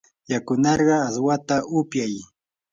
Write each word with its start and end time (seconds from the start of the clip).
yakunarqaa 0.31 1.01
aswata 1.09 1.55
upyay. 1.79 2.13